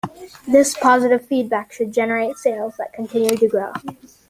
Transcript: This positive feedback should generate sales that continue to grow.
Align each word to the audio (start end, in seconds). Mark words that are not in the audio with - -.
This 0.47 0.75
positive 0.75 1.27
feedback 1.27 1.71
should 1.71 1.93
generate 1.93 2.35
sales 2.37 2.75
that 2.77 2.91
continue 2.91 3.37
to 3.37 3.47
grow. 3.47 3.71